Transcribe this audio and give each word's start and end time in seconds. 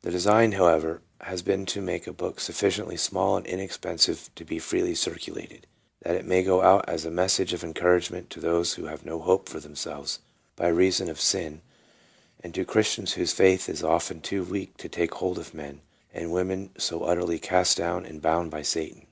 The 0.00 0.10
design, 0.10 0.50
however, 0.50 1.02
has 1.20 1.40
been 1.40 1.66
to 1.66 1.80
make 1.80 2.08
a 2.08 2.12
book 2.12 2.40
sufficiently 2.40 2.96
small 2.96 3.36
and 3.36 3.46
inex 3.46 3.80
pensive 3.80 4.28
to 4.34 4.44
be 4.44 4.58
freely 4.58 4.96
circulated, 4.96 5.68
that 6.00 6.16
it 6.16 6.24
may 6.24 6.42
go 6.42 6.62
out 6.62 6.84
as 6.88 7.04
a 7.04 7.12
message 7.12 7.52
of 7.52 7.62
encouragement 7.62 8.28
to 8.30 8.40
those 8.40 8.74
who 8.74 8.86
have 8.86 9.04
no 9.06 9.20
hope 9.20 9.48
for 9.48 9.60
themselves 9.60 10.18
by 10.56 10.66
reason 10.66 11.08
of 11.08 11.20
sin, 11.20 11.60
and 12.42 12.52
to 12.56 12.64
Christians 12.64 13.12
whose 13.12 13.32
faith. 13.32 13.68
is 13.68 13.84
often 13.84 14.20
too 14.20 14.42
weak 14.42 14.76
to 14.78 14.88
take 14.88 15.14
hold 15.14 15.38
of 15.38 15.54
men 15.54 15.82
and 16.12 16.32
women 16.32 16.70
so 16.76 17.04
utterly 17.04 17.38
cast 17.38 17.76
down 17.76 18.04
and 18.04 18.20
bound 18.20 18.50
by 18.50 18.62
Satan. 18.62 19.06